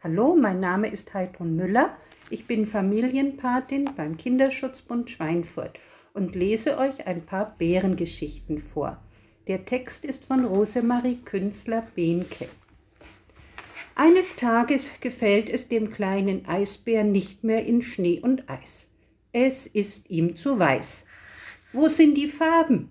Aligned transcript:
Hallo, 0.00 0.36
mein 0.36 0.60
Name 0.60 0.86
ist 0.86 1.12
Heidrun 1.12 1.56
Müller. 1.56 1.90
Ich 2.30 2.46
bin 2.46 2.66
Familienpatin 2.66 3.90
beim 3.96 4.16
Kinderschutzbund 4.16 5.10
Schweinfurt 5.10 5.80
und 6.14 6.36
lese 6.36 6.78
euch 6.78 7.08
ein 7.08 7.22
paar 7.22 7.56
Bärengeschichten 7.58 8.58
vor. 8.58 9.02
Der 9.48 9.64
Text 9.64 10.04
ist 10.04 10.24
von 10.24 10.44
Rosemarie 10.44 11.16
Künstler-Behnke. 11.24 12.46
Eines 13.96 14.36
Tages 14.36 15.00
gefällt 15.00 15.50
es 15.50 15.66
dem 15.66 15.90
kleinen 15.90 16.46
Eisbär 16.46 17.02
nicht 17.02 17.42
mehr 17.42 17.66
in 17.66 17.82
Schnee 17.82 18.20
und 18.20 18.48
Eis. 18.48 18.90
Es 19.32 19.66
ist 19.66 20.10
ihm 20.10 20.36
zu 20.36 20.60
weiß. 20.60 21.06
Wo 21.72 21.88
sind 21.88 22.14
die 22.14 22.28
Farben? 22.28 22.90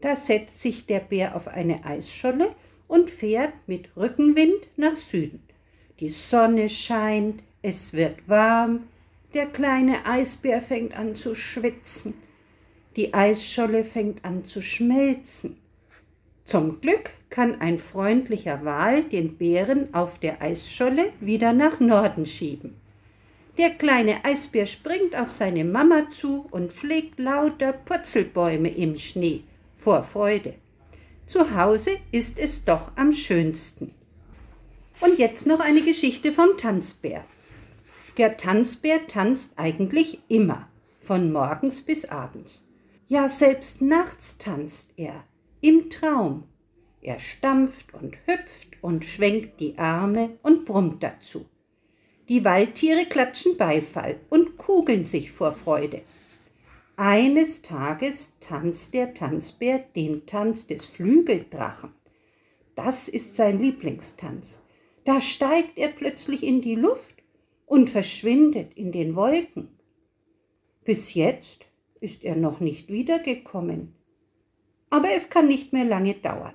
Da 0.00 0.16
setzt 0.16 0.60
sich 0.60 0.84
der 0.86 0.98
Bär 0.98 1.36
auf 1.36 1.46
eine 1.46 1.84
Eisscholle 1.84 2.56
und 2.88 3.08
fährt 3.08 3.52
mit 3.68 3.96
Rückenwind 3.96 4.66
nach 4.76 4.96
Süden. 4.96 5.44
Die 6.00 6.08
Sonne 6.08 6.70
scheint, 6.70 7.42
es 7.60 7.92
wird 7.92 8.26
warm, 8.26 8.84
der 9.34 9.44
kleine 9.44 10.06
Eisbär 10.06 10.62
fängt 10.62 10.96
an 10.96 11.14
zu 11.14 11.34
schwitzen, 11.34 12.14
die 12.96 13.12
Eisscholle 13.12 13.84
fängt 13.84 14.24
an 14.24 14.44
zu 14.44 14.62
schmelzen. 14.62 15.58
Zum 16.42 16.80
Glück 16.80 17.10
kann 17.28 17.60
ein 17.60 17.78
freundlicher 17.78 18.64
Wal 18.64 19.04
den 19.04 19.36
Bären 19.36 19.92
auf 19.92 20.18
der 20.18 20.40
Eisscholle 20.40 21.12
wieder 21.20 21.52
nach 21.52 21.80
Norden 21.80 22.24
schieben. 22.24 22.80
Der 23.58 23.68
kleine 23.68 24.24
Eisbär 24.24 24.64
springt 24.64 25.14
auf 25.14 25.28
seine 25.28 25.66
Mama 25.66 26.08
zu 26.08 26.46
und 26.50 26.72
schlägt 26.72 27.18
lauter 27.18 27.74
Purzelbäume 27.74 28.70
im 28.70 28.96
Schnee 28.96 29.42
vor 29.76 30.02
Freude. 30.02 30.54
Zu 31.26 31.54
Hause 31.54 31.90
ist 32.10 32.38
es 32.38 32.64
doch 32.64 32.90
am 32.96 33.12
schönsten. 33.12 33.94
Und 35.00 35.18
jetzt 35.18 35.46
noch 35.46 35.60
eine 35.60 35.82
Geschichte 35.82 36.30
vom 36.30 36.56
Tanzbär. 36.58 37.24
Der 38.18 38.36
Tanzbär 38.36 39.06
tanzt 39.06 39.58
eigentlich 39.58 40.20
immer, 40.28 40.68
von 40.98 41.32
morgens 41.32 41.82
bis 41.82 42.04
abends. 42.04 42.66
Ja, 43.08 43.26
selbst 43.28 43.80
nachts 43.80 44.36
tanzt 44.38 44.92
er, 44.96 45.24
im 45.60 45.88
Traum. 45.88 46.44
Er 47.00 47.18
stampft 47.18 47.94
und 47.94 48.18
hüpft 48.26 48.82
und 48.82 49.04
schwenkt 49.04 49.58
die 49.60 49.78
Arme 49.78 50.38
und 50.42 50.66
brummt 50.66 51.02
dazu. 51.02 51.46
Die 52.28 52.44
Waldtiere 52.44 53.06
klatschen 53.06 53.56
Beifall 53.56 54.20
und 54.28 54.58
kugeln 54.58 55.06
sich 55.06 55.32
vor 55.32 55.52
Freude. 55.52 56.02
Eines 56.96 57.62
Tages 57.62 58.34
tanzt 58.40 58.92
der 58.92 59.14
Tanzbär 59.14 59.78
den 59.96 60.26
Tanz 60.26 60.66
des 60.66 60.84
Flügeldrachen. 60.84 61.94
Das 62.74 63.08
ist 63.08 63.34
sein 63.34 63.58
Lieblingstanz. 63.58 64.62
Da 65.04 65.20
steigt 65.20 65.78
er 65.78 65.88
plötzlich 65.88 66.42
in 66.42 66.60
die 66.60 66.74
Luft 66.74 67.16
und 67.66 67.88
verschwindet 67.88 68.74
in 68.74 68.92
den 68.92 69.14
Wolken. 69.14 69.68
Bis 70.84 71.14
jetzt 71.14 71.66
ist 72.00 72.24
er 72.24 72.36
noch 72.36 72.60
nicht 72.60 72.88
wiedergekommen. 72.88 73.94
Aber 74.90 75.10
es 75.14 75.30
kann 75.30 75.46
nicht 75.46 75.72
mehr 75.72 75.84
lange 75.84 76.14
dauern. 76.14 76.54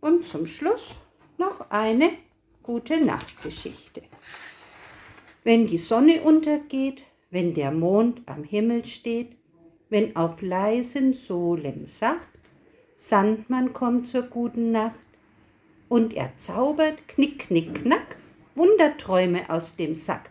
Und 0.00 0.24
zum 0.24 0.46
Schluss 0.46 0.94
noch 1.38 1.70
eine 1.70 2.10
gute 2.62 3.00
Nachtgeschichte. 3.00 4.02
Wenn 5.42 5.66
die 5.66 5.78
Sonne 5.78 6.22
untergeht, 6.22 7.02
wenn 7.30 7.54
der 7.54 7.70
Mond 7.70 8.22
am 8.26 8.44
Himmel 8.44 8.84
steht, 8.84 9.36
wenn 9.88 10.16
auf 10.16 10.42
leisen 10.42 11.12
Sohlen 11.12 11.86
sacht, 11.86 12.28
Sandmann 12.96 13.72
kommt 13.72 14.08
zur 14.08 14.22
guten 14.22 14.72
Nacht, 14.72 14.98
und 15.88 16.14
er 16.14 16.36
zaubert 16.36 17.06
knick, 17.08 17.46
knick, 17.46 17.82
knack 17.82 18.16
Wunderträume 18.54 19.48
aus 19.50 19.76
dem 19.76 19.94
Sack. 19.94 20.30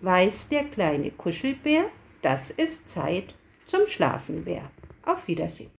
Weiß 0.00 0.48
der 0.48 0.64
kleine 0.64 1.10
Kuschelbär, 1.10 1.84
dass 2.22 2.50
es 2.50 2.84
Zeit 2.86 3.34
zum 3.66 3.86
Schlafen 3.86 4.46
wär. 4.46 4.70
Auf 5.04 5.26
Wiedersehen. 5.28 5.70